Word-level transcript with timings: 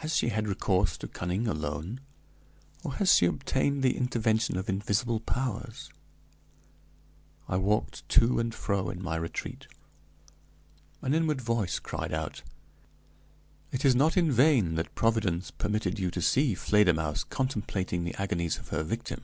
Has 0.00 0.14
she 0.14 0.28
had 0.28 0.46
recourse 0.46 0.98
to 0.98 1.08
cunning 1.08 1.46
alone, 1.48 2.00
or 2.84 2.96
has 2.96 3.14
she 3.14 3.24
obtained 3.24 3.82
the 3.82 3.96
intervention 3.96 4.58
of 4.58 4.68
invisible 4.68 5.18
powers?" 5.18 5.88
I 7.48 7.56
walked 7.56 8.06
to 8.10 8.38
and 8.38 8.54
fro 8.54 8.90
in 8.90 9.02
my 9.02 9.16
retreat. 9.16 9.66
An 11.00 11.14
inward 11.14 11.40
voice 11.40 11.78
cried 11.78 12.12
out: 12.12 12.42
"It 13.72 13.82
is 13.86 13.94
not 13.94 14.14
in 14.18 14.30
vain 14.30 14.74
that 14.74 14.94
Providence 14.94 15.50
permitted 15.50 15.98
you 15.98 16.10
to 16.10 16.20
see 16.20 16.54
Fledermausse 16.54 17.24
contemplating 17.24 18.04
the 18.04 18.14
agonies 18.16 18.58
of 18.58 18.68
her 18.68 18.82
victim. 18.82 19.22